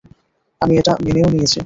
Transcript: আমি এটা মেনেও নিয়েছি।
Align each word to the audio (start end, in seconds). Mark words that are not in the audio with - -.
আমি 0.61 0.73
এটা 0.77 0.93
মেনেও 1.05 1.27
নিয়েছি। 1.29 1.59